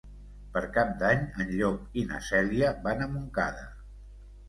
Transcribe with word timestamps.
Per 0.55 0.63
Cap 0.77 0.95
d'Any 1.03 1.21
en 1.45 1.53
Llop 1.59 2.01
i 2.01 2.07
na 2.09 2.25
Cèlia 2.33 2.75
van 2.89 3.07
a 3.09 3.13
Montcada. 3.15 3.73